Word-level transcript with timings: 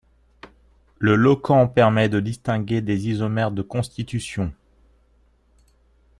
Le 0.97 1.15
locant 1.15 1.67
permet 1.67 2.09
de 2.09 2.19
distinguer 2.19 2.81
des 2.81 3.07
isomères 3.09 3.51
de 3.51 3.61
constitution. 3.61 4.51